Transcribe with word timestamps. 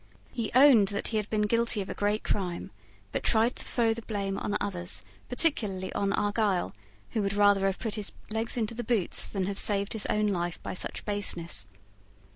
He 0.31 0.51
owned 0.55 0.87
that 0.87 1.09
he 1.09 1.17
had 1.17 1.29
been 1.29 1.43
guilty 1.43 1.79
of 1.79 1.87
a 1.87 1.93
great 1.93 2.23
crime, 2.23 2.71
but 3.11 3.21
tried 3.21 3.55
to 3.57 3.63
throw 3.63 3.93
the 3.93 4.01
blame 4.01 4.35
on 4.35 4.57
others, 4.59 5.03
particularly 5.29 5.93
on 5.93 6.11
Argyle, 6.13 6.73
who 7.11 7.21
would 7.21 7.35
rather 7.35 7.67
have 7.67 7.77
put 7.77 7.93
his 7.93 8.11
legs 8.31 8.57
into 8.57 8.73
the 8.73 8.83
boots 8.83 9.27
than 9.27 9.45
have 9.45 9.59
saved 9.59 9.93
his 9.93 10.07
own 10.07 10.25
life 10.25 10.59
by 10.63 10.73
such 10.73 11.05
baseness. 11.05 11.67